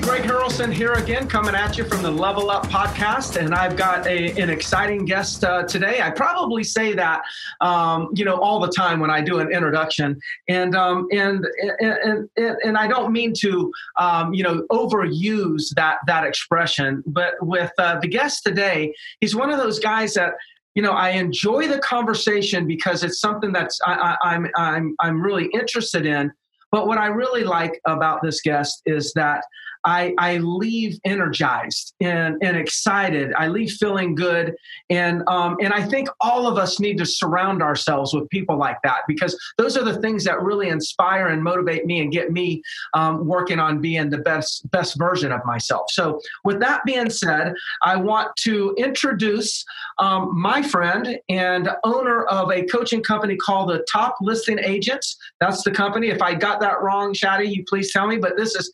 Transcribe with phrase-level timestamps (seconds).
[0.00, 4.06] Greg Harrelson here again, coming at you from the Level Up podcast, and I've got
[4.06, 6.00] a, an exciting guest uh, today.
[6.00, 7.22] I probably say that,
[7.60, 11.44] um, you know, all the time when I do an introduction, and um, and,
[11.80, 17.34] and and and I don't mean to, um, you know, overuse that that expression, but
[17.40, 20.34] with uh, the guest today, he's one of those guys that
[20.74, 26.06] you know i enjoy the conversation because it's something that's I'm, I'm i'm really interested
[26.06, 26.30] in
[26.70, 29.42] but what i really like about this guest is that
[29.84, 33.32] I, I leave energized and, and excited.
[33.36, 34.54] I leave feeling good.
[34.90, 38.78] And, um, and I think all of us need to surround ourselves with people like
[38.84, 42.62] that because those are the things that really inspire and motivate me and get me
[42.94, 45.90] um, working on being the best, best version of myself.
[45.90, 49.64] So, with that being said, I want to introduce
[49.98, 55.16] um, my friend and owner of a coaching company called the Top Listing Agents.
[55.40, 56.08] That's the company.
[56.08, 58.16] If I got that wrong, Chadi, you please tell me.
[58.18, 58.70] But this is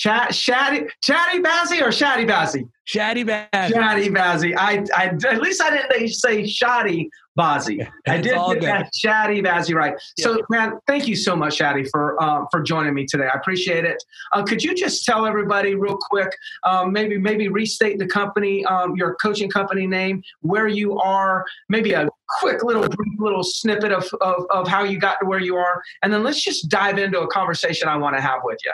[0.00, 2.66] Chat, Shaddy, Chatty Bazzy or Shaddy Bazzy?
[2.88, 3.74] Shaddy Bazzy.
[3.74, 4.56] Shaddy Bazzy.
[4.56, 7.86] I, I, at least I didn't say Shoddy Bazzy.
[8.08, 9.92] I did get that Shaddy Bazzy right.
[10.16, 10.24] Yeah.
[10.24, 13.28] So, man, thank you so much, Chadi, for uh, for joining me today.
[13.30, 14.02] I appreciate it.
[14.32, 18.96] Uh, could you just tell everybody real quick, um, maybe maybe restate the company, um,
[18.96, 22.08] your coaching company name, where you are, maybe a
[22.40, 25.82] quick little brief little snippet of, of, of how you got to where you are,
[26.02, 28.72] and then let's just dive into a conversation I want to have with you.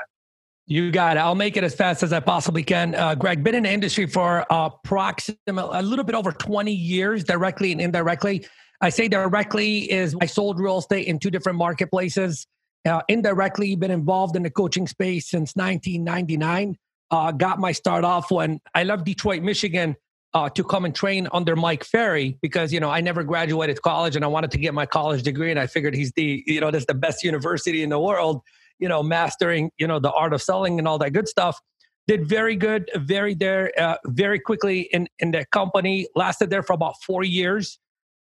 [0.69, 1.20] You got it.
[1.20, 2.97] I'll make it as fast as I possibly can.
[2.97, 7.70] Uh, Greg, been in the industry for approximately a little bit over 20 years, directly
[7.70, 8.47] and indirectly.
[8.81, 12.48] I say directly is I sold real estate in two different marketplaces.
[12.84, 16.76] Uh, indirectly, been involved in the coaching space since 1999.
[17.12, 19.94] Uh, got my start off when I left Detroit, Michigan,
[20.34, 24.16] uh, to come and train under Mike Ferry because you know I never graduated college
[24.16, 26.72] and I wanted to get my college degree, and I figured he's the you know
[26.72, 28.43] that's the best university in the world
[28.78, 31.60] you know, mastering, you know, the art of selling and all that good stuff.
[32.09, 36.06] Did very good, very there, uh, very quickly in in the company.
[36.14, 37.78] Lasted there for about four years.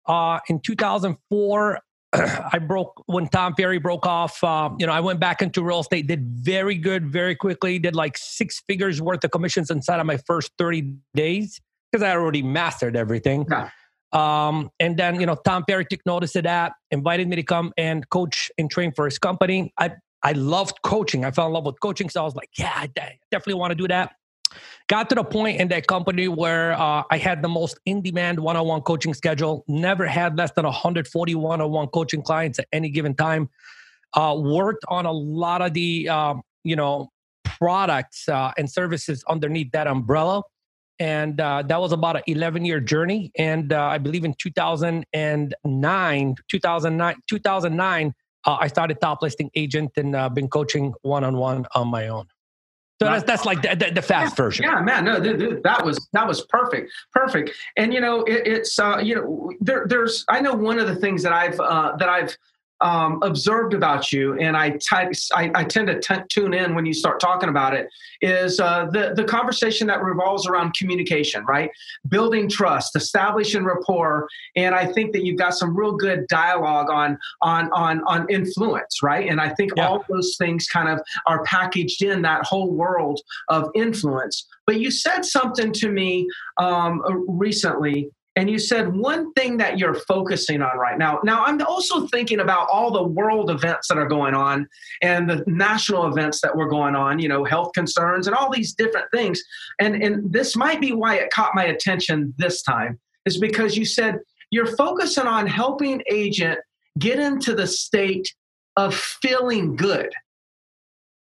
[0.07, 1.79] Uh, in 2004,
[2.13, 4.43] I broke when Tom Ferry broke off.
[4.43, 6.07] Uh, you know, I went back into real estate.
[6.07, 7.77] Did very good, very quickly.
[7.77, 12.11] Did like six figures worth of commissions inside of my first 30 days because I
[12.11, 13.45] already mastered everything.
[13.49, 13.69] Yeah.
[14.13, 17.73] Um, and then, you know, Tom Ferry took notice of that, invited me to come
[17.77, 19.73] and coach and train for his company.
[19.77, 19.91] I
[20.27, 21.23] I loved coaching.
[21.23, 22.09] I fell in love with coaching.
[22.09, 22.87] So I was like, yeah, I
[23.31, 24.11] definitely want to do that.
[24.89, 28.37] Got to the point in that company where uh, I had the most in demand
[28.37, 32.59] one on one coaching schedule, never had less than 140 one on one coaching clients
[32.59, 33.49] at any given time.
[34.15, 37.09] Uh, worked on a lot of the, um, you know,
[37.45, 40.41] products uh, and services underneath that umbrella.
[40.99, 43.31] And uh, that was about an 11 year journey.
[43.37, 48.13] And uh, I believe in 2009, 2009, 2009,
[48.47, 52.07] uh, I started top listing agent and uh, been coaching one on one on my
[52.07, 52.25] own.
[52.99, 54.65] So that's that's like the, the, the fast yeah, version.
[54.65, 57.51] Yeah, man, no, that was that was perfect, perfect.
[57.75, 60.95] And you know, it, it's uh, you know, there, there's I know one of the
[60.95, 62.35] things that I've uh, that I've
[62.81, 67.49] um, observed about you, and I tend to t- tune in when you start talking
[67.49, 67.87] about it,
[68.21, 71.69] is uh, the the conversation that revolves around communication, right?
[72.07, 77.17] Building trust, establishing rapport, and I think that you've got some real good dialogue on
[77.41, 79.29] on on on influence, right?
[79.29, 79.87] And I think yeah.
[79.87, 84.45] all those things kind of are packaged in that whole world of influence.
[84.65, 86.27] But you said something to me
[86.57, 91.19] um, recently and you said one thing that you're focusing on right now.
[91.23, 94.67] Now i'm also thinking about all the world events that are going on
[95.01, 98.73] and the national events that were going on you know health concerns and all these
[98.73, 99.41] different things.
[99.79, 103.85] And and this might be why it caught my attention this time is because you
[103.85, 104.19] said
[104.51, 106.59] you're focusing on helping agent
[106.99, 108.33] get into the state
[108.77, 110.13] of feeling good.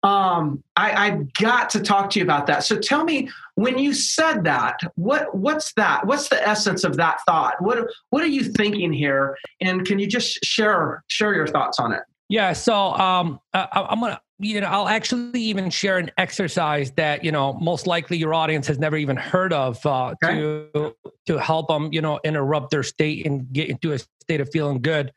[0.03, 2.63] Um, I, I've got to talk to you about that.
[2.63, 6.05] So tell me, when you said that, what what's that?
[6.05, 7.61] What's the essence of that thought?
[7.61, 9.37] What what are you thinking here?
[9.61, 12.03] And can you just share share your thoughts on it?
[12.27, 12.53] Yeah.
[12.53, 17.31] So um, I, I'm gonna you know I'll actually even share an exercise that you
[17.31, 20.35] know most likely your audience has never even heard of uh, okay.
[20.73, 24.49] to to help them you know interrupt their state and get into a state of
[24.51, 25.13] feeling good.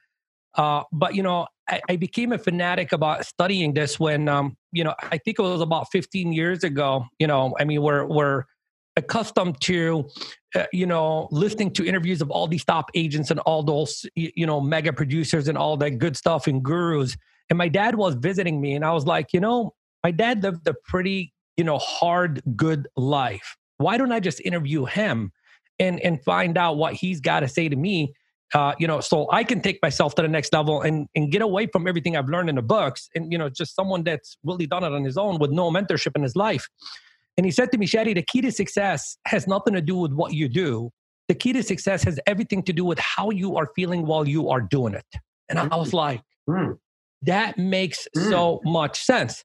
[0.58, 4.82] Uh, but you know, I, I, became a fanatic about studying this when, um, you
[4.82, 7.06] know, I think it was about 15 years ago.
[7.20, 8.42] You know, I mean, we're we're
[8.96, 10.10] accustomed to
[10.54, 14.46] uh, you know, listening to interviews of all these top agents and all those, you
[14.46, 17.18] know, mega producers and all that good stuff and gurus.
[17.50, 20.66] And my dad was visiting me, and I was like, you know, my dad lived
[20.66, 23.56] a pretty, you know, hard, good life.
[23.76, 25.32] Why don't I just interview him
[25.78, 28.14] and and find out what he's got to say to me?
[28.54, 31.42] Uh, you know, so I can take myself to the next level and and get
[31.42, 34.66] away from everything I've learned in the books, and you know, just someone that's really
[34.66, 36.66] done it on his own with no mentorship in his life.
[37.36, 40.12] And he said to me, Chadi, the key to success has nothing to do with
[40.12, 40.90] what you do.
[41.28, 44.48] The key to success has everything to do with how you are feeling while you
[44.48, 45.04] are doing it.
[45.48, 46.78] And I was like, mm.
[47.22, 48.28] that makes mm.
[48.30, 49.44] so much sense.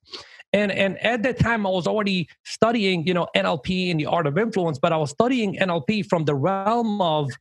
[0.54, 4.28] And and at that time, I was already studying, you know, NLP and the art
[4.28, 7.32] of influence, but I was studying NLP from the realm of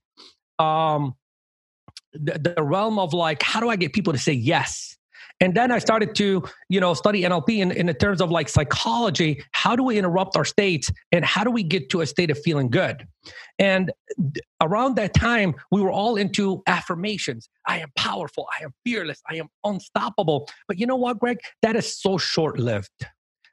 [0.58, 1.14] um
[2.12, 4.96] the, the realm of like, how do I get people to say yes?
[5.40, 8.48] And then I started to, you know, study NLP in, in the terms of like
[8.48, 9.42] psychology.
[9.50, 12.38] How do we interrupt our states and how do we get to a state of
[12.38, 13.08] feeling good?
[13.58, 13.90] And
[14.60, 17.48] around that time, we were all into affirmations.
[17.66, 18.46] I am powerful.
[18.60, 19.20] I am fearless.
[19.28, 20.48] I am unstoppable.
[20.68, 21.38] But you know what, Greg?
[21.62, 22.90] That is so short lived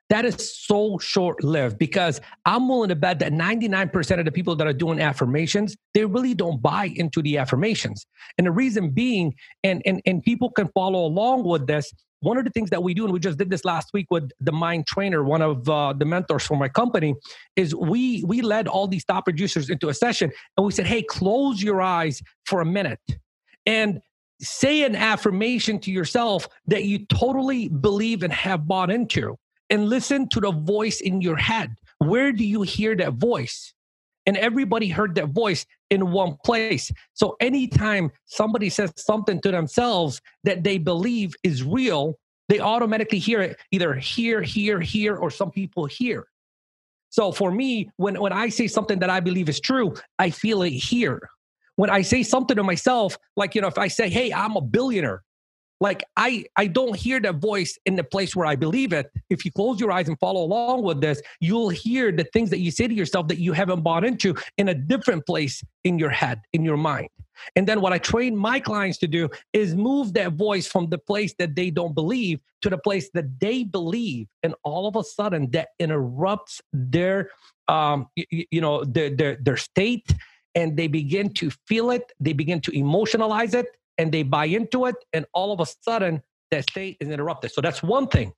[0.10, 4.56] that is so short lived because I'm willing to bet that 99% of the people
[4.56, 8.06] that are doing affirmations, they really don't buy into the affirmations.
[8.38, 12.44] And the reason being, and, and, and people can follow along with this, one of
[12.44, 14.88] the things that we do, and we just did this last week with the Mind
[14.88, 17.16] Trainer, one of uh, the mentors for my company,
[17.56, 21.02] is we we led all these top producers into a session, and we said, "Hey,
[21.02, 23.00] close your eyes for a minute,
[23.66, 24.02] and
[24.42, 29.38] say an affirmation to yourself that you totally believe and have bought into."
[29.69, 31.75] And listen to the voice in your head.
[32.00, 33.74] Where do you hear that voice?
[34.25, 36.92] And everybody heard that voice in one place.
[37.13, 42.16] So anytime somebody says something to themselves that they believe is real,
[42.48, 46.27] they automatically hear it either here, here, here, or some people here.
[47.10, 50.62] So for me, when, when I say something that I believe is true, I feel
[50.62, 51.27] it here.
[51.75, 54.62] When I say something to myself, like, you know, if I say, hey, I'm a
[54.62, 55.24] billionaire,
[55.80, 59.12] like i i don't hear that voice in the place where i believe it.
[59.30, 62.60] If you close your eyes and follow along with this you'll hear the things that
[62.60, 66.10] you say to yourself that you haven't bought into in a different place in your
[66.10, 67.10] head in your mind.
[67.56, 70.98] And then what i train my clients to do is move that voice from the
[70.98, 74.28] place that they don't believe to the place that they believe.
[74.44, 77.30] And all of a sudden that interrupts their
[77.68, 80.08] um you, you know their, their their state
[80.56, 82.12] and they begin to feel it.
[82.20, 83.68] They begin to emotionalize it
[84.00, 87.51] and they buy into it, and all of a sudden that state is interrupted.
[87.51, 88.34] So that's one thing.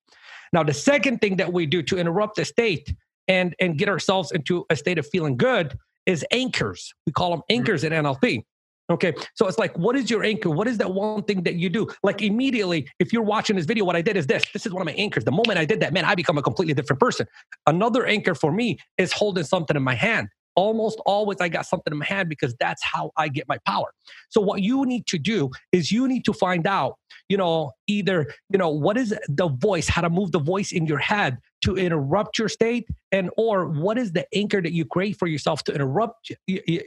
[0.51, 2.93] Now, the second thing that we do to interrupt the state
[3.27, 6.93] and and get ourselves into a state of feeling good is anchors.
[7.05, 7.59] We call them mm-hmm.
[7.59, 8.43] anchors in NLP.
[8.91, 10.49] Okay, so it's like, what is your anchor?
[10.49, 11.87] What is that one thing that you do?
[12.03, 14.43] Like immediately, if you're watching this video, what I did is this.
[14.51, 15.23] This is one of my anchors.
[15.23, 17.25] The moment I did that, man, I become a completely different person.
[17.67, 21.91] Another anchor for me is holding something in my hand almost always I got something
[21.91, 23.93] in my hand because that's how I get my power.
[24.29, 26.97] So what you need to do is you need to find out,
[27.29, 30.85] you know, either, you know, what is the voice, how to move the voice in
[30.85, 35.17] your head to interrupt your state and or what is the anchor that you create
[35.17, 36.31] for yourself to interrupt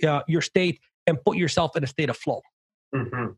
[0.07, 2.41] uh, your state and put yourself in a state of flow.
[2.95, 3.33] Mm-hmm.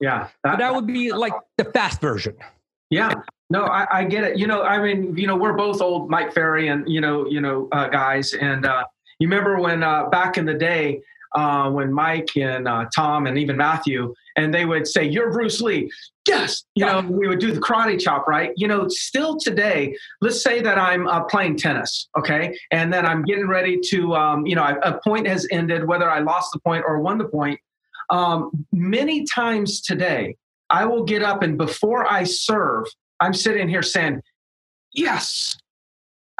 [0.00, 0.28] Yeah.
[0.44, 2.36] That, so that would be like the fast version.
[2.90, 3.14] Yeah.
[3.50, 4.38] No, I, I, get it.
[4.38, 7.40] You know, I mean, you know, we're both old Mike Ferry and you know, you
[7.40, 8.84] know, uh, guys, and uh,
[9.20, 11.00] you remember when uh, back in the day
[11.34, 15.60] uh, when Mike and uh, Tom and even Matthew and they would say, "You're Bruce
[15.60, 15.90] Lee."
[16.26, 18.52] Yes, you know, we would do the karate chop, right?
[18.56, 23.22] You know, still today, let's say that I'm uh, playing tennis, okay, and then I'm
[23.22, 26.84] getting ready to, um, you know, a point has ended, whether I lost the point
[26.86, 27.60] or won the point.
[28.10, 30.36] Um, many times today,
[30.68, 32.86] I will get up and before I serve,
[33.20, 34.22] I'm sitting here saying,
[34.92, 35.56] "Yes,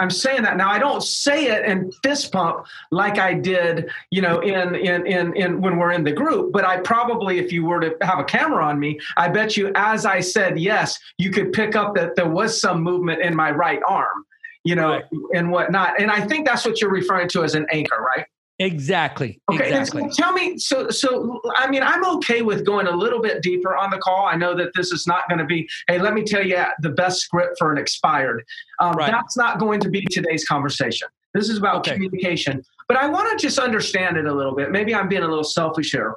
[0.00, 0.70] I'm saying that now.
[0.70, 5.36] I don't say it and fist pump like I did, you know, in in in
[5.36, 6.52] in when we're in the group.
[6.52, 9.70] But I probably, if you were to have a camera on me, I bet you,
[9.74, 13.50] as I said yes, you could pick up that there was some movement in my
[13.50, 14.24] right arm,
[14.64, 15.04] you know, right.
[15.34, 16.00] and whatnot.
[16.00, 18.26] And I think that's what you're referring to as an anchor, right?
[18.60, 19.40] Exactly.
[19.50, 19.68] Okay.
[19.68, 20.02] Exactly.
[20.10, 20.58] So tell me.
[20.58, 24.26] So, so I mean, I'm okay with going a little bit deeper on the call.
[24.26, 25.66] I know that this is not going to be.
[25.88, 28.44] Hey, let me tell you the best script for an expired.
[28.78, 29.10] Um, right.
[29.10, 31.08] That's not going to be today's conversation.
[31.32, 31.94] This is about okay.
[31.94, 32.62] communication.
[32.86, 34.70] But I want to just understand it a little bit.
[34.70, 36.16] Maybe I'm being a little selfish here.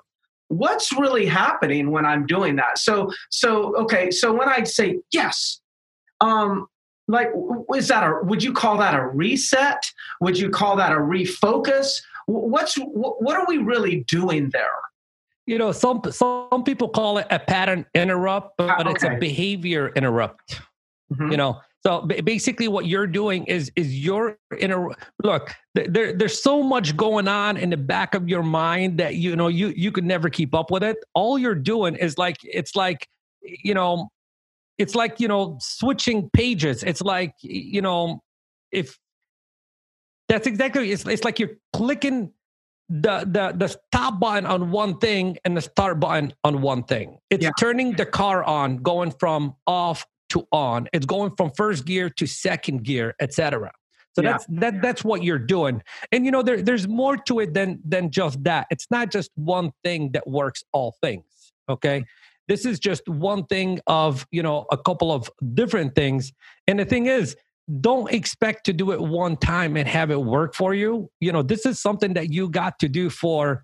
[0.50, 2.78] What's really happening when I'm doing that?
[2.78, 4.12] So, so okay.
[4.12, 5.62] So when I say yes,
[6.20, 6.68] um,
[7.08, 7.30] like
[7.76, 8.20] is that a?
[8.24, 9.82] Would you call that a reset?
[10.20, 12.02] Would you call that a refocus?
[12.26, 14.70] What's what are we really doing there?
[15.46, 18.92] You know, some some people call it a pattern interrupt, but okay.
[18.92, 20.62] it's a behavior interrupt.
[21.12, 21.32] Mm-hmm.
[21.32, 24.88] You know, So basically, what you're doing is is you're in a
[25.22, 25.52] look.
[25.76, 29.50] There, there's so much going on in the back of your mind that you know
[29.50, 30.98] you you could never keep up with it.
[31.14, 33.08] All you're doing is like it's like
[33.42, 34.10] you know,
[34.78, 36.84] it's like you know switching pages.
[36.84, 38.24] It's like you know
[38.72, 38.98] if
[40.30, 42.32] that's exactly it's it's like you're clicking
[42.90, 47.18] the the the stop button on one thing and the start button on one thing.
[47.30, 47.52] It's yeah.
[47.60, 50.88] turning the car on, going from off to on.
[50.94, 53.72] It's going from first gear to second gear, etc.
[54.14, 54.32] So yeah.
[54.32, 55.82] that's that that's what you're doing.
[56.12, 58.68] And you know there, there's more to it than than just that.
[58.70, 61.26] It's not just one thing that works all things.
[61.70, 62.06] Okay.
[62.48, 66.34] This is just one thing of, you know, a couple of different things.
[66.68, 67.38] And the thing is,
[67.80, 71.10] don't expect to do it one time and have it work for you.
[71.20, 73.64] You know, this is something that you got to do for,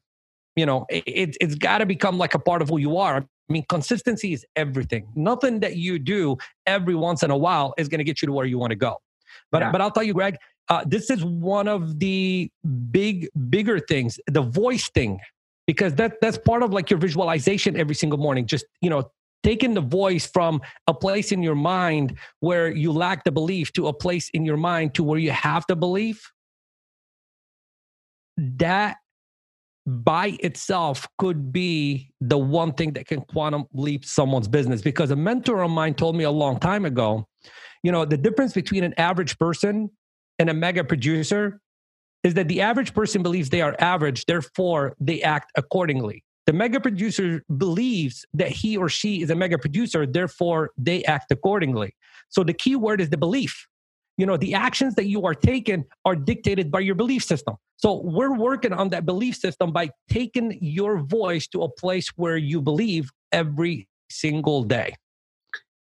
[0.55, 3.17] you know, it, it's got to become like a part of who you are.
[3.17, 5.07] I mean, consistency is everything.
[5.15, 8.31] Nothing that you do every once in a while is going to get you to
[8.31, 8.97] where you want to go.
[9.51, 9.71] But yeah.
[9.71, 10.37] but I'll tell you, Greg,
[10.69, 12.51] uh, this is one of the
[12.91, 15.19] big bigger things, the voice thing,
[15.65, 18.45] because that that's part of like your visualization every single morning.
[18.45, 19.09] Just you know,
[19.43, 23.87] taking the voice from a place in your mind where you lack the belief to
[23.87, 26.31] a place in your mind to where you have the belief.
[28.37, 28.97] That
[29.89, 35.15] by itself could be the one thing that can quantum leap someone's business because a
[35.15, 37.27] mentor of mine told me a long time ago
[37.81, 39.89] you know the difference between an average person
[40.37, 41.59] and a mega producer
[42.23, 46.79] is that the average person believes they are average therefore they act accordingly the mega
[46.79, 51.95] producer believes that he or she is a mega producer therefore they act accordingly.
[52.29, 53.67] So the key word is the belief.
[54.17, 57.53] You know the actions that you are taking are dictated by your belief system.
[57.77, 62.37] So we're working on that belief system by taking your voice to a place where
[62.37, 64.95] you believe every single day.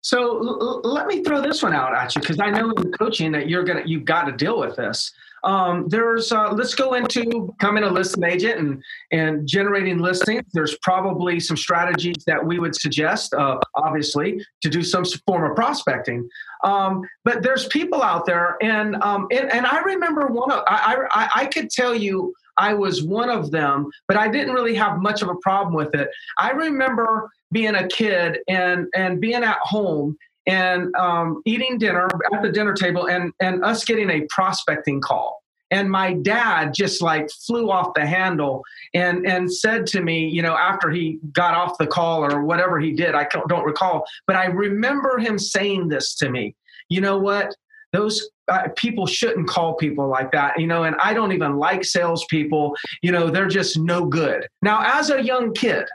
[0.01, 3.31] So l- let me throw this one out at you because i know in coaching
[3.33, 5.13] that you're gonna you've got to deal with this
[5.45, 10.43] um, there's uh, let's go into becoming a listing agent and and generating listings.
[10.53, 15.55] There's probably some strategies that we would suggest, uh, obviously, to do some form of
[15.55, 16.27] prospecting.
[16.63, 21.05] Um, but there's people out there, and um, and, and I remember one of I,
[21.11, 24.99] I I could tell you I was one of them, but I didn't really have
[24.99, 26.09] much of a problem with it.
[26.39, 32.41] I remember being a kid and and being at home and um, eating dinner at
[32.41, 35.41] the dinner table and and us getting a prospecting call.
[35.71, 40.41] And my dad just like flew off the handle and and said to me you
[40.41, 44.35] know after he got off the call or whatever he did i don't recall but
[44.35, 46.55] i remember him saying this to me
[46.87, 47.55] you know what?
[47.93, 51.83] Those uh, people shouldn't call people like that you know and i don't even like
[51.83, 54.45] salespeople you know they're just no good.
[54.61, 55.85] Now as a young kid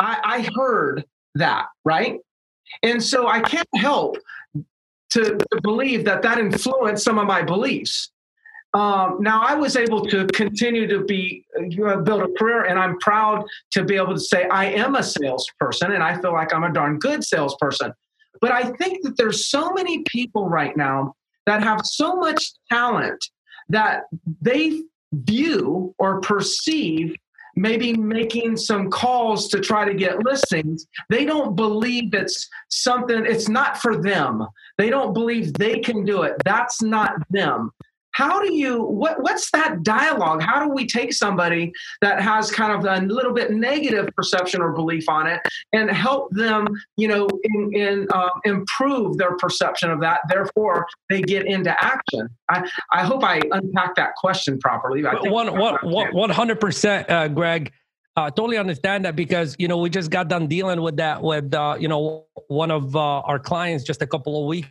[0.00, 2.18] i, I heard that right
[2.82, 4.18] and so I can't help
[5.10, 8.10] to, to believe that that influenced some of my beliefs.
[8.74, 12.98] Um, now I was able to continue to be uh, build a career, and I'm
[12.98, 16.64] proud to be able to say I am a salesperson, and I feel like I'm
[16.64, 17.92] a darn good salesperson.
[18.40, 21.14] But I think that there's so many people right now
[21.46, 23.24] that have so much talent
[23.68, 24.04] that
[24.42, 27.14] they view or perceive
[27.56, 33.48] maybe making some calls to try to get listings, they don't believe it's something, it's
[33.48, 34.46] not for them.
[34.78, 36.34] They don't believe they can do it.
[36.44, 37.70] That's not them
[38.14, 40.42] how do you what what's that dialogue?
[40.42, 44.72] How do we take somebody that has kind of a little bit negative perception or
[44.72, 45.40] belief on it
[45.72, 50.20] and help them you know in, in uh, improve their perception of that?
[50.28, 52.28] Therefore they get into action.
[52.48, 57.72] I i hope i unpacked that question properly I one, one, 100% uh, greg.
[58.16, 61.52] Uh, totally understand that because you know we just got done dealing with that with
[61.52, 64.68] uh, you know one of uh, our clients just a couple of weeks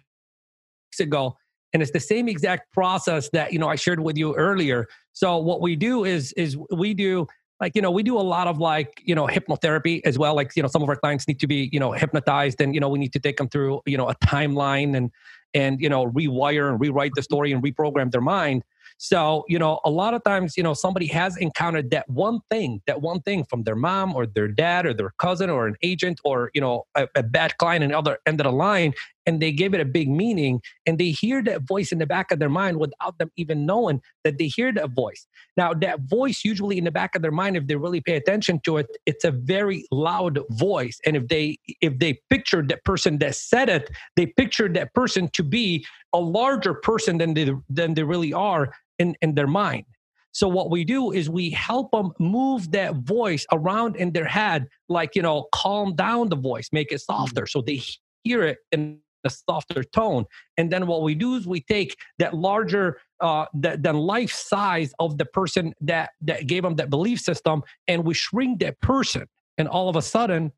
[1.00, 1.36] ago
[1.74, 5.38] and it's the same exact process that you know i shared with you earlier so
[5.38, 7.28] what we do is is we do
[7.60, 10.52] like you know we do a lot of like you know hypnotherapy as well like
[10.56, 12.90] you know some of our clients need to be you know hypnotized and you know
[12.90, 15.12] we need to take them through you know a timeline and
[15.54, 18.64] and you know rewire and rewrite the story and reprogram their mind
[18.98, 22.82] so, you know, a lot of times, you know, somebody has encountered that one thing,
[22.88, 26.20] that one thing from their mom or their dad or their cousin or an agent
[26.24, 28.94] or, you know, a, a bad client the other end of the line,
[29.26, 32.32] and they give it a big meaning and they hear that voice in the back
[32.32, 35.28] of their mind without them even knowing that they hear that voice.
[35.58, 38.60] Now, that voice, usually in the back of their mind, if they really pay attention
[38.66, 41.00] to it, it's a very loud voice.
[41.06, 45.30] And if they if they picture that person that said it, they picture that person
[45.34, 49.86] to be a larger person than they than they really are in, in their mind.
[50.34, 54.68] So what we do is we help them move that voice around in their head,
[54.90, 57.14] like you know, calm down the voice, make it mm-hmm.
[57.14, 57.82] softer, so they
[58.24, 60.26] hear it in a softer tone.
[60.58, 65.18] And then what we do is we take that larger uh, than life size of
[65.18, 69.28] the person that that gave them that belief system, and we shrink that person.
[69.58, 70.52] And all of a sudden,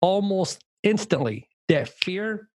[0.00, 2.48] almost instantly, that fear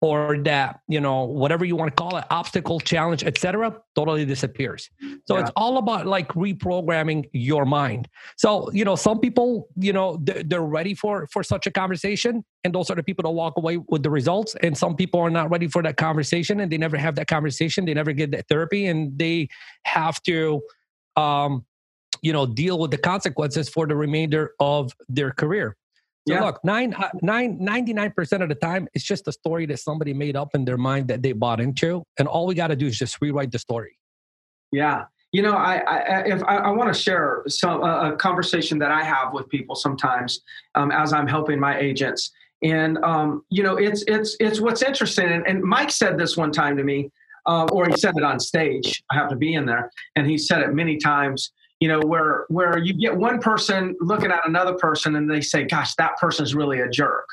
[0.00, 4.88] or that you know whatever you want to call it obstacle challenge etc totally disappears.
[5.26, 5.42] So yeah.
[5.42, 8.08] it's all about like reprogramming your mind.
[8.36, 12.74] So you know some people you know they're ready for for such a conversation and
[12.74, 15.50] those are the people that walk away with the results and some people are not
[15.50, 18.86] ready for that conversation and they never have that conversation they never get that therapy
[18.86, 19.48] and they
[19.84, 20.60] have to
[21.16, 21.64] um
[22.22, 25.76] you know deal with the consequences for the remainder of their career
[26.30, 26.44] so yeah.
[26.44, 30.36] look, nine, uh, nine, 99% of the time, it's just a story that somebody made
[30.36, 32.04] up in their mind that they bought into.
[32.18, 33.98] And all we got to do is just rewrite the story.
[34.70, 35.04] Yeah.
[35.32, 38.90] You know, I, I if I, I want to share some uh, a conversation that
[38.90, 40.40] I have with people sometimes
[40.74, 42.32] um, as I'm helping my agents,
[42.62, 45.26] and um, you know, it's it's it's what's interesting.
[45.26, 47.12] And, and Mike said this one time to me,
[47.46, 49.04] uh, or he said it on stage.
[49.08, 52.44] I have to be in there, and he said it many times you know where
[52.48, 56.54] where you get one person looking at another person and they say gosh that person's
[56.54, 57.26] really a jerk.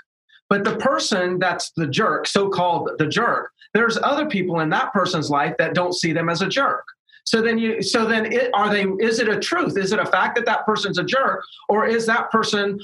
[0.49, 4.91] But the person that's the jerk so called the jerk there's other people in that
[4.93, 6.85] person's life that don't see them as a jerk.
[7.25, 9.77] So then you so then it, are they is it a truth?
[9.77, 11.43] Is it a fact that that person's a jerk?
[11.67, 12.79] Or is that person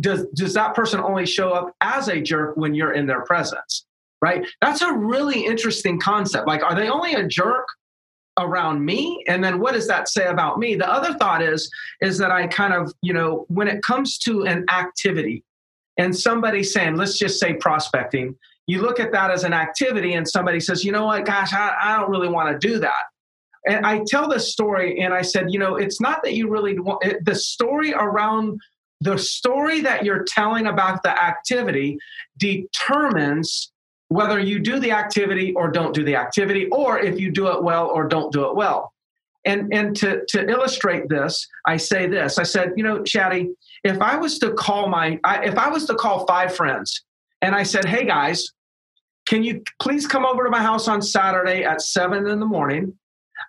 [0.00, 3.84] does does that person only show up as a jerk when you're in their presence
[4.22, 4.46] right?
[4.60, 6.46] That's a really interesting concept.
[6.46, 7.66] Like are they only a jerk
[8.42, 10.74] around me and then what does that say about me?
[10.74, 11.70] The other thought is
[12.00, 15.44] is that i kind of you know when it comes to an activity
[15.98, 20.28] and somebody saying let's just say prospecting you look at that as an activity and
[20.28, 21.24] somebody says you know what?
[21.24, 23.02] Gosh i, I don't really want to do that.
[23.66, 26.78] And i tell this story and i said you know it's not that you really
[26.78, 28.60] want it, the story around
[29.00, 31.98] the story that you're telling about the activity
[32.38, 33.72] determines
[34.12, 37.62] whether you do the activity or don't do the activity, or if you do it
[37.62, 38.92] well or don't do it well.
[39.44, 43.48] And, and to, to illustrate this, I say this I said, you know, Chadi,
[43.82, 47.04] if I was to call my, I, if I was to call five friends
[47.40, 48.46] and I said, hey guys,
[49.26, 52.94] can you please come over to my house on Saturday at seven in the morning?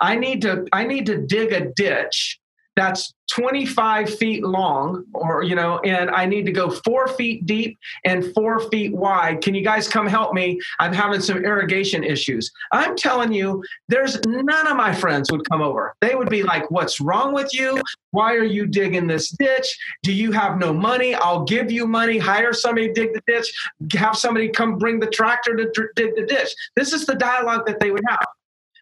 [0.02, 2.40] I need to, I need to dig a ditch
[2.76, 7.78] that's 25 feet long or you know and i need to go four feet deep
[8.06, 9.42] and four feet wide.
[9.42, 10.60] Can you guys come help me?
[10.80, 12.52] I'm having some irrigation issues.
[12.72, 15.94] I'm telling you there's none of my friends would come over.
[16.02, 17.82] They would be like what's wrong with you?
[18.12, 19.78] Why are you digging this ditch?
[20.04, 21.16] Do you have no money?
[21.16, 22.18] I'll give you money.
[22.18, 23.52] Hire somebody to dig the ditch.
[23.96, 26.54] Have somebody come bring the tractor to dig the ditch.
[26.76, 28.26] This is the dialogue that they would have.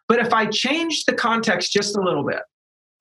[0.08, 2.42] But if i change the context just a little bit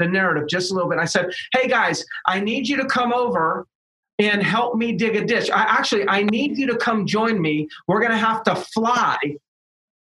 [0.01, 0.99] the narrative just a little bit.
[0.99, 3.67] I said, hey guys, I need you to come over
[4.19, 5.51] and help me dig a ditch.
[5.51, 7.69] I actually I need you to come join me.
[7.87, 9.19] We're gonna have to fly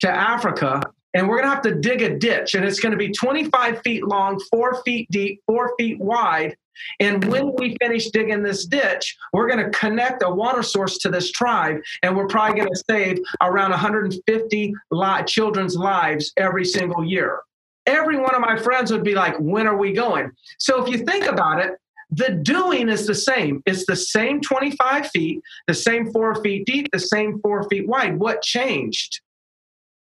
[0.01, 0.81] to Africa
[1.13, 4.39] and we're gonna have to dig a ditch, and it's gonna be 25 feet long,
[4.51, 6.55] four feet deep, four feet wide.
[7.01, 11.09] And when we finish digging this ditch, we're going to connect a water source to
[11.09, 17.03] this tribe, and we're probably going to save around 150 li- children's lives every single
[17.03, 17.41] year
[17.85, 20.31] every one of my friends would be like, when are we going?
[20.57, 21.73] So if you think about it,
[22.11, 23.61] the doing is the same.
[23.65, 28.17] It's the same 25 feet, the same four feet deep, the same four feet wide.
[28.17, 29.21] What changed?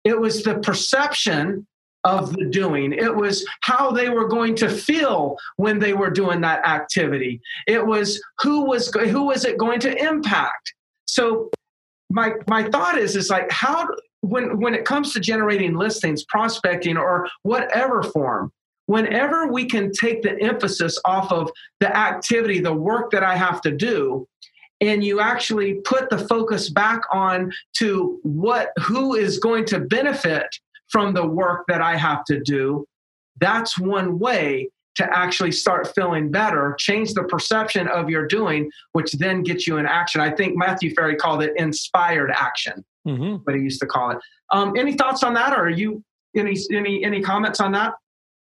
[0.03, 1.65] It was the perception
[2.03, 2.91] of the doing.
[2.91, 7.39] It was how they were going to feel when they were doing that activity.
[7.67, 10.73] It was who was who was it going to impact.
[11.05, 11.49] So
[12.13, 13.87] my my thought is is like how
[14.21, 18.51] when when it comes to generating listings, prospecting, or whatever form,
[18.85, 23.61] whenever we can take the emphasis off of the activity, the work that I have
[23.61, 24.27] to do,
[24.79, 30.47] and you actually put the focus back on to what who is going to benefit
[30.89, 32.85] from the work that I have to do,
[33.39, 39.11] that's one way to actually start feeling better, change the perception of your doing, which
[39.13, 40.21] then gets you in action.
[40.21, 43.35] I think Matthew Ferry called it inspired action mm-hmm.
[43.43, 44.17] what he used to call it.
[44.51, 46.03] Um, any thoughts on that, or are you
[46.35, 47.93] any any any comments on that?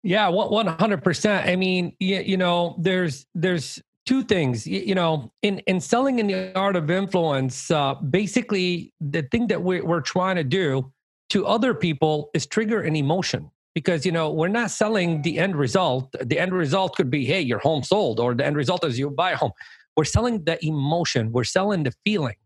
[0.03, 1.49] Yeah, one hundred percent.
[1.49, 4.67] I mean, you, you know, there's there's two things.
[4.67, 9.47] You, you, know, in in selling in the art of influence, uh, basically the thing
[9.49, 10.93] that we're we're trying to do
[11.31, 15.57] to other people is trigger an emotion because you know we're not selling the end
[15.57, 18.99] result the end result could be hey your home sold or the end result is
[18.99, 19.53] you buy a home
[19.97, 22.37] we're selling the emotion we're selling the feeling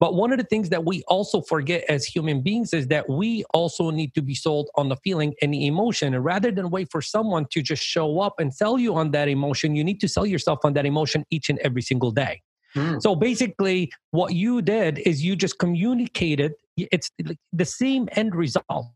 [0.00, 3.44] but one of the things that we also forget as human beings is that we
[3.54, 6.12] also need to be sold on the feeling and the emotion.
[6.14, 9.28] And rather than wait for someone to just show up and sell you on that
[9.28, 12.42] emotion, you need to sell yourself on that emotion each and every single day.
[12.76, 13.00] Mm.
[13.00, 17.10] So basically, what you did is you just communicated it's
[17.52, 18.86] the same end result,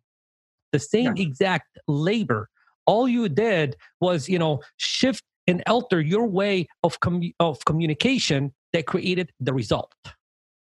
[0.73, 1.23] the same yeah.
[1.23, 2.49] exact labor.
[2.87, 8.53] All you did was, you know, shift and alter your way of com- of communication
[8.73, 9.93] that created the result.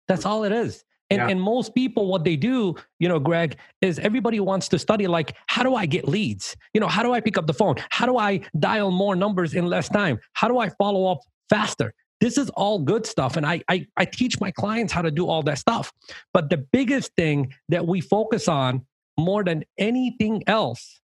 [0.09, 0.85] That's all it is.
[1.11, 1.29] And, yeah.
[1.29, 5.37] and most people, what they do, you know, Greg, is everybody wants to study like,
[5.49, 6.57] how do I get leads?
[6.73, 7.75] You know, how do I pick up the phone?
[7.91, 10.21] How do I dial more numbers in less time?
[10.35, 11.93] How do I follow up faster?
[12.21, 13.37] This is all good stuff.
[13.37, 15.93] And I, I, I teach my clients how to do all that stuff.
[16.33, 18.87] But the biggest thing that we focus on
[19.19, 21.01] more than anything else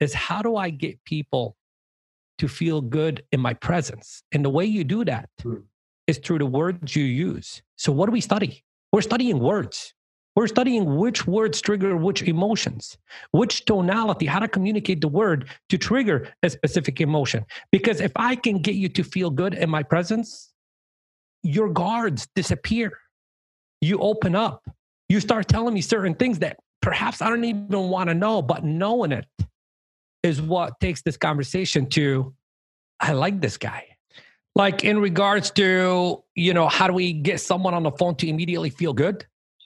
[0.00, 1.56] is how do I get people
[2.38, 4.22] to feel good in my presence?
[4.32, 5.62] And the way you do that mm.
[6.06, 7.62] is through the words you use.
[7.76, 8.62] So, what do we study?
[8.92, 9.94] We're studying words.
[10.38, 12.96] We're studying which words trigger which emotions,
[13.32, 17.44] which tonality, how to communicate the word to trigger a specific emotion.
[17.72, 20.52] Because if I can get you to feel good in my presence,
[21.42, 22.92] your guards disappear.
[23.80, 24.62] You open up.
[25.08, 28.64] You start telling me certain things that perhaps I don't even want to know, but
[28.64, 29.26] knowing it
[30.22, 32.34] is what takes this conversation to
[33.00, 33.84] I like this guy.
[34.54, 38.28] Like in regards to you know how do we get someone on the phone to
[38.28, 39.24] immediately feel good?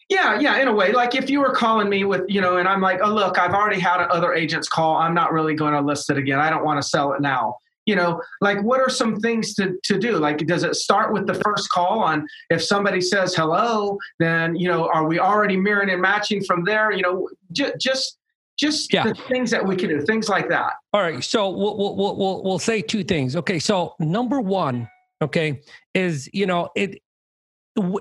[0.08, 0.92] Yeah yeah in a way.
[0.92, 3.54] Like if you were calling me with you know and i'm like oh look i've
[3.54, 4.96] already had other agents call.
[4.96, 6.38] I'm not really going to list it again.
[6.38, 9.76] I don't want to sell it now you know like what are some things to,
[9.82, 13.98] to do like does it start with the first call on if somebody says hello
[14.18, 18.18] then you know are we already mirroring and matching from there you know j- just
[18.58, 19.04] just yeah.
[19.04, 20.74] the things that we can do, things like that.
[20.92, 21.22] All right.
[21.24, 23.34] So we'll, we'll, we'll, we'll say two things.
[23.34, 23.58] Okay.
[23.58, 24.88] So number one,
[25.20, 25.62] okay,
[25.94, 27.02] is, you know, it,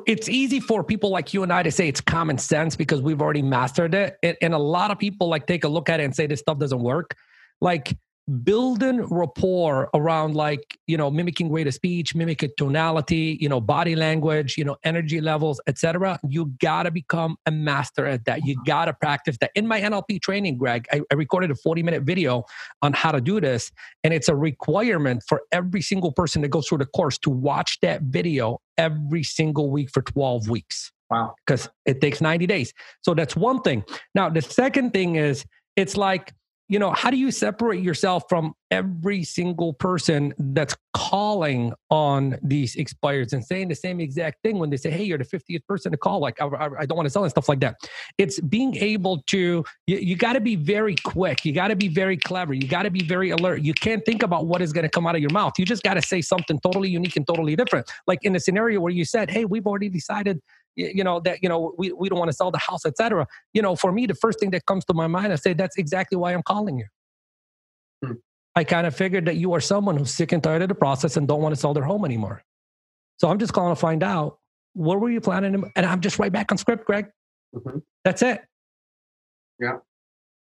[0.06, 3.22] it's easy for people like you and I to say it's common sense because we've
[3.22, 4.18] already mastered it.
[4.22, 6.42] And, and a lot of people like take a look at it and say this
[6.42, 7.16] stuff doesn't work.
[7.62, 7.98] Like
[8.32, 13.96] building rapport around like you know mimicking rate of speech mimicking tonality you know body
[13.96, 18.46] language you know energy levels etc you gotta become a master at that.
[18.46, 19.52] You gotta practice that.
[19.56, 22.44] In my nlp training greg I, I recorded a 40 minute video
[22.82, 23.72] on how to do this
[24.04, 27.80] and it's a requirement for every single person that goes through the course to watch
[27.82, 30.92] that video every single week for 12 weeks.
[31.10, 31.36] Wow.
[31.46, 32.74] Because it takes 90 days.
[33.02, 33.84] So that's one thing.
[34.16, 36.34] Now the second thing is it's like
[36.72, 42.78] you know, how do you separate yourself from every single person that's calling on these
[42.78, 45.92] expires and saying the same exact thing when they say, hey, you're the 50th person
[45.92, 46.22] to call?
[46.22, 46.46] Like, I,
[46.80, 47.76] I don't want to sell and stuff like that.
[48.18, 51.44] It's being able to, you, you got to be very quick.
[51.44, 52.54] You got to be very clever.
[52.54, 53.64] You got to be very alert.
[53.64, 55.60] You can't think about what is going to come out of your mouth.
[55.60, 57.92] You just got to say something totally unique and totally different.
[58.08, 60.40] Like in the scenario where you said, hey, we've already decided
[60.76, 63.62] you know that you know we, we don't want to sell the house etc you
[63.62, 66.18] know for me the first thing that comes to my mind i say that's exactly
[66.18, 66.86] why i'm calling you.
[68.06, 68.14] Hmm.
[68.56, 71.18] i kind of figured that you are someone who's sick and tired of the process
[71.18, 72.44] and don't want to sell their home anymore.
[73.18, 74.40] So i'm just calling to find out
[74.74, 77.08] what were you planning to, and i'm just right back on script greg.
[77.56, 77.80] Mm-hmm.
[78.04, 78.42] that's it.
[79.60, 79.78] Yeah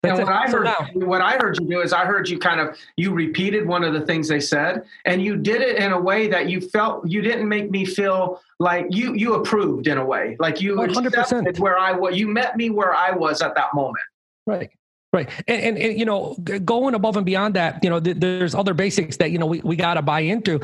[0.03, 2.77] and what I heard, what I heard you do is I heard you kind of
[2.95, 6.27] you repeated one of the things they said, and you did it in a way
[6.27, 10.35] that you felt you didn't make me feel like you you approved in a way,
[10.39, 11.07] like you 100%.
[11.07, 12.15] accepted where I was.
[12.15, 14.05] You met me where I was at that moment.
[14.45, 14.69] Right.
[15.13, 15.29] Right.
[15.47, 18.73] And, and, and, you know, going above and beyond that, you know, th- there's other
[18.73, 20.59] basics that, you know, we, we got to buy into.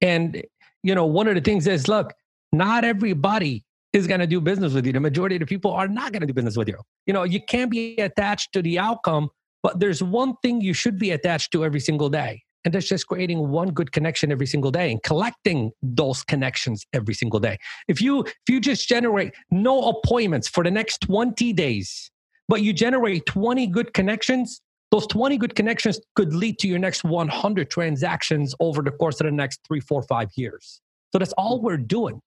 [0.00, 0.42] And,
[0.82, 2.14] you know, one of the things is, look,
[2.50, 4.92] not everybody is going to do business with you.
[4.92, 6.78] The majority of the people are not going to do business with you.
[7.06, 9.30] You know, you can't be attached to the outcome,
[9.62, 12.42] but there's one thing you should be attached to every single day.
[12.64, 17.14] And that's just creating one good connection every single day and collecting those connections every
[17.14, 17.56] single day.
[17.88, 22.10] If you if you just generate no appointments for the next 20 days,
[22.48, 27.02] but you generate 20 good connections, those 20 good connections could lead to your next
[27.02, 30.82] 100 transactions over the course of the next three, four, five years.
[31.12, 32.20] So that's all we're doing.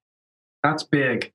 [0.63, 1.31] That's big.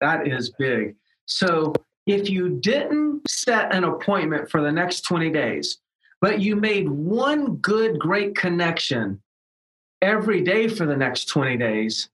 [0.00, 0.96] That is big.
[1.26, 1.72] So
[2.06, 5.78] if you didn't set an appointment for the next 20 days,
[6.20, 9.22] but you made one good, great connection
[10.02, 12.08] every day for the next 20 days,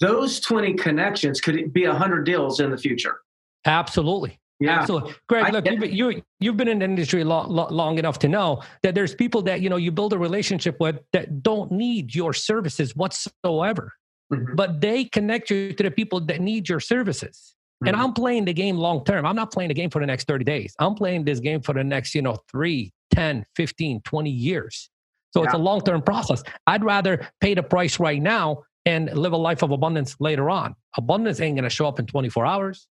[0.00, 3.18] those 20 connections could be 100 deals in the future.
[3.64, 4.38] Absolutely.
[4.58, 4.80] Yeah.
[4.80, 5.14] Absolutely.
[5.28, 8.62] Greg, look, you've been, you, you've been in the industry long, long enough to know
[8.82, 12.32] that there's people that, you know, you build a relationship with that don't need your
[12.32, 13.92] services whatsoever
[14.32, 14.54] mm-hmm.
[14.54, 17.54] but they connect you to the people that need your services.
[17.82, 17.88] Mm-hmm.
[17.88, 19.26] And I'm playing the game long term.
[19.26, 20.74] I'm not playing the game for the next 30 days.
[20.78, 24.90] I'm playing this game for the next, you know, 3, 10, 15, 20 years.
[25.32, 25.46] So yeah.
[25.46, 26.42] it's a long term process.
[26.66, 30.74] I'd rather pay the price right now and live a life of abundance later on.
[30.96, 32.86] Abundance ain't going to show up in 24 hours.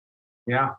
[0.46, 0.70] Yeah.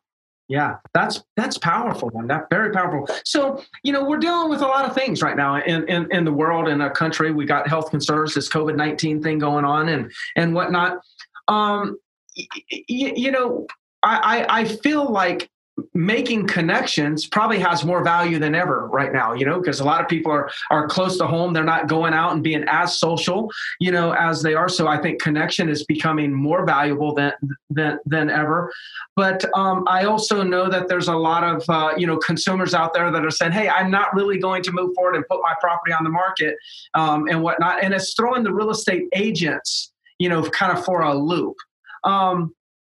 [0.48, 2.28] Yeah, that's that's powerful, man.
[2.28, 3.08] That's very powerful.
[3.26, 6.24] So, you know, we're dealing with a lot of things right now in, in, in
[6.24, 7.32] the world, in our country.
[7.32, 11.00] We got health concerns, this COVID nineteen thing going on, and and whatnot.
[11.48, 11.98] Um,
[12.38, 13.66] y- y- you know,
[14.04, 15.50] I, I feel like
[15.94, 20.02] making connections probably has more value than ever right now you know because a lot
[20.02, 21.54] of people are are close to home.
[21.54, 24.70] They're not going out and being as social you know as they are.
[24.70, 27.34] So i think connection is becoming more valuable than
[27.70, 28.72] than than ever.
[29.16, 32.94] But um, i also know that there's a lot of uh, you know consumers out
[32.94, 35.54] there that are saying hey i'm not really going to move forward and put my
[35.60, 36.56] property on the market
[36.94, 37.84] um, and whatnot.
[37.84, 41.56] And it's throwing the real estate agents you know kind of for a loop.
[42.04, 42.54] Um,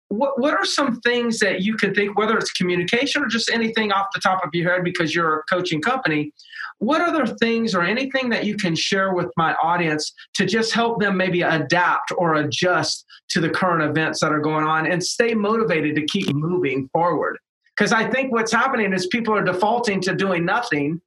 [0.10, 3.92] what, what are some things that you could think, whether it's communication or just anything
[3.92, 6.34] off the top of your head because you're a coaching company,
[6.80, 11.00] what other things or anything that you can share with my audience to just help
[11.00, 15.34] them maybe adapt or adjust to the current events that are going on and stay
[15.34, 17.38] motivated to keep moving forward?
[17.78, 21.02] Because I think what's happening is people are defaulting to doing nothing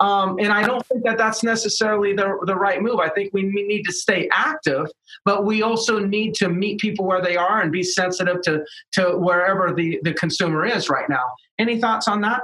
[0.00, 3.00] um, and I don't think that that's necessarily the, the right move.
[3.00, 4.86] I think we need to stay active,
[5.24, 9.16] but we also need to meet people where they are and be sensitive to, to
[9.16, 11.24] wherever the, the consumer is right now.
[11.58, 12.42] Any thoughts on that?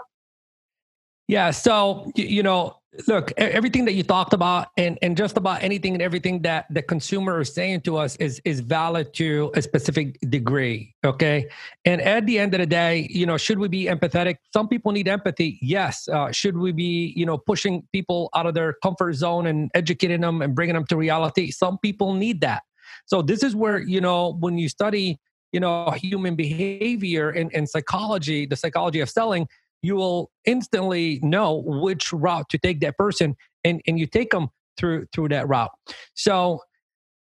[1.33, 1.51] Yeah.
[1.51, 2.77] So, you know,
[3.09, 6.83] look everything that you talked about and, and just about anything and everything that the
[6.83, 11.49] consumer is saying to us is is valid to a specific degree okay?
[11.87, 14.37] And at the end of the day you know should we be empathetic?
[14.53, 16.07] Some people need empathy yes.
[16.07, 20.21] Uh, should we be you know pushing people out of their comfort zone and educating
[20.21, 21.51] them and bringing them to reality?
[21.51, 22.63] Some people need that.
[23.07, 25.19] So this is where you know when you study
[25.53, 29.49] you know human behavior and, and psychology the psychology of selling
[29.83, 34.49] you will instantly know which route to take that person and, and you take them
[34.77, 35.71] through through that route.
[36.15, 36.61] So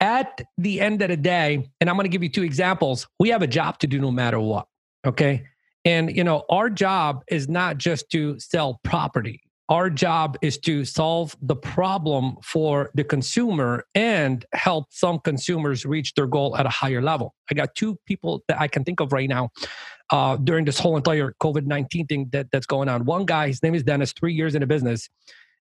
[0.01, 3.29] at the end of the day and i'm going to give you two examples we
[3.29, 4.67] have a job to do no matter what
[5.07, 5.45] okay?
[5.85, 9.43] And you know our job is not just to sell property.
[9.69, 16.15] Our job is to solve the problem for the consumer and help some consumers reach
[16.15, 17.35] their goal at a higher level.
[17.51, 19.51] I got two people that I can think of right now
[20.11, 23.05] uh, during this whole entire COVID 19 thing that, that's going on.
[23.05, 25.09] One guy, his name is Dennis, three years in the business.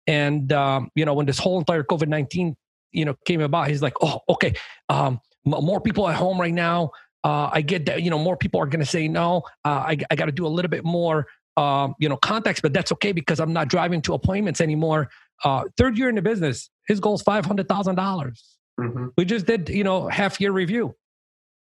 [0.07, 2.57] And, um, you know, when this whole entire COVID 19,
[2.93, 4.55] you know, came about, he's like, oh, okay,
[4.89, 6.91] um, more people at home right now.
[7.25, 9.43] Uh, I get that, you know, more people are going to say no.
[9.65, 12.73] Uh, I, I got to do a little bit more um, you know, contacts, but
[12.73, 15.09] that's okay because I'm not driving to appointments anymore.
[15.43, 18.57] Uh, third year in the business, his goal is five hundred thousand dollars.
[18.79, 19.07] Mm-hmm.
[19.17, 20.95] We just did, you know, half year review.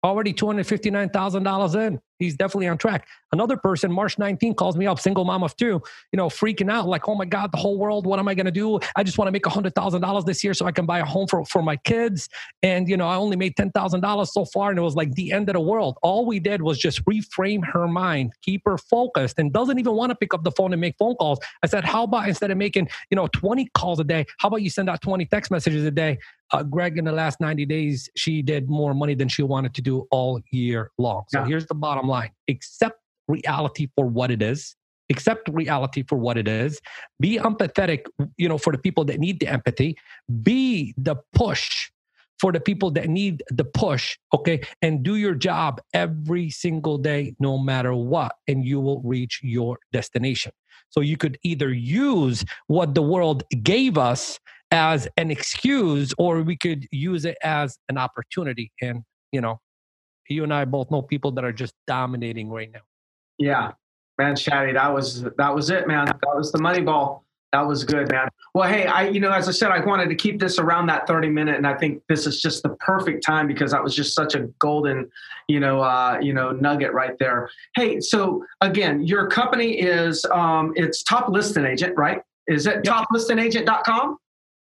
[0.04, 3.08] Already two hundred fifty nine thousand dollars in he's definitely on track.
[3.32, 6.88] Another person, March 19, calls me up, single mom of two, you know, freaking out,
[6.88, 8.80] like, oh my God, the whole world, what am I going to do?
[8.96, 11.28] I just want to make a $100,000 this year so I can buy a home
[11.28, 12.30] for, for my kids.
[12.62, 14.70] And, you know, I only made $10,000 so far.
[14.70, 15.98] And it was like the end of the world.
[16.02, 20.10] All we did was just reframe her mind, keep her focused, and doesn't even want
[20.12, 21.40] to pick up the phone and make phone calls.
[21.64, 24.62] I said, how about instead of making, you know, 20 calls a day, how about
[24.62, 26.18] you send out 20 text messages a day?
[26.52, 29.82] Uh, Greg, in the last 90 days, she did more money than she wanted to
[29.82, 31.24] do all year long.
[31.28, 31.46] So yeah.
[31.46, 32.32] here's the bottom line.
[32.50, 34.76] Accept reality for what it is.
[35.10, 36.80] Accept reality for what it is.
[37.20, 38.06] Be empathetic
[38.38, 39.98] you know for the people that need the empathy.
[40.44, 41.90] Be the push
[42.40, 44.62] for the people that need the push okay?
[44.82, 49.78] And do your job every single day no matter what and you will reach your
[49.92, 50.54] destination.
[50.90, 54.40] So you could either use what the world gave us
[54.72, 59.60] as an excuse or we could use it as an opportunity and you know
[60.30, 62.82] you and I both know people that are just dominating right now.
[63.38, 63.72] Yeah,
[64.18, 66.06] man, Chadi, that was that was it, man.
[66.06, 67.26] That was the money ball.
[67.52, 68.28] That was good, man.
[68.54, 71.08] Well, hey, I you know, as I said, I wanted to keep this around that
[71.08, 74.14] 30 minute, and I think this is just the perfect time because that was just
[74.14, 75.10] such a golden,
[75.48, 77.50] you know, uh, you know, nugget right there.
[77.76, 82.22] Hey, so again, your company is um it's top listing agent, right?
[82.48, 83.06] Is it yep.
[83.08, 84.18] toplistingagent.com?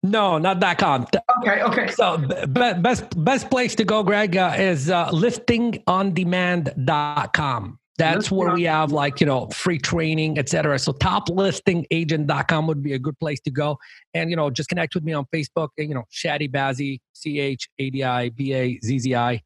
[0.02, 1.06] No, not .com.
[1.40, 1.88] Okay, okay.
[1.88, 7.78] So best best place to go, Greg, uh, is uh, listingondemand.com.
[7.98, 10.78] That's where we have like, you know, free training, etc.
[10.78, 13.76] So toplistingagent.com would be a good place to go.
[14.14, 17.68] And, you know, just connect with me on Facebook, you know, Chadi Bazzi, C H
[17.80, 19.42] A D I B A Z Z I.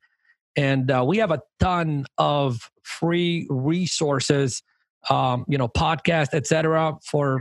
[0.54, 4.62] And uh, we have a ton of free resources,
[5.08, 6.98] um, you know, podcast, etc.
[7.02, 7.40] for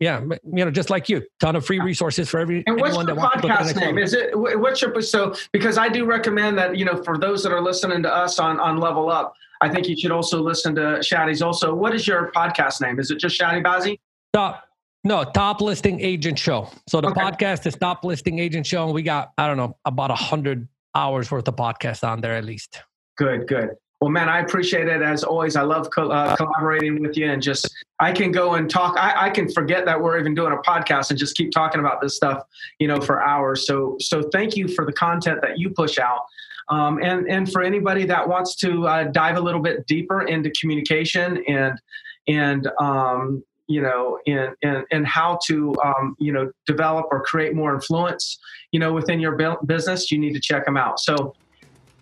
[0.00, 2.62] yeah, you know, just like you, ton of free resources for every.
[2.66, 3.98] And what's the podcast name?
[3.98, 5.34] Is it what's your so?
[5.52, 8.60] Because I do recommend that you know for those that are listening to us on
[8.60, 11.42] on Level Up, I think you should also listen to Chadi's.
[11.42, 12.98] Also, what is your podcast name?
[12.98, 13.98] Is it just Chadi Bazzi?
[14.32, 14.64] Top,
[15.04, 16.68] no, Top Listing Agent Show.
[16.88, 17.20] So the okay.
[17.20, 20.68] podcast is Top Listing Agent Show, and we got I don't know about a hundred
[20.94, 22.82] hours worth of podcast on there at least.
[23.16, 23.70] Good, good.
[24.04, 25.56] Well, man, I appreciate it as always.
[25.56, 28.98] I love co- uh, collaborating with you and just I can go and talk.
[28.98, 32.02] I, I, can forget that we're even doing a podcast and just keep talking about
[32.02, 32.42] this stuff,
[32.78, 33.66] you know, for hours.
[33.66, 36.20] So, so thank you for the content that you push out.
[36.68, 40.50] Um, and and for anybody that wants to uh, dive a little bit deeper into
[40.50, 41.80] communication and
[42.28, 47.54] and um, you know in, in, in how to um, you know develop or create
[47.54, 48.38] more influence
[48.70, 51.34] you know within your business you need to check them out so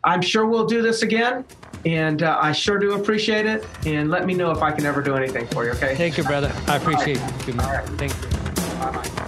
[0.04, 1.44] i'm sure we'll do this again
[1.84, 5.02] and uh, i sure do appreciate it and let me know if i can ever
[5.02, 7.48] do anything for you okay thank you brother i appreciate right.
[7.48, 7.68] you man.
[7.68, 7.88] Right.
[7.98, 9.21] thank you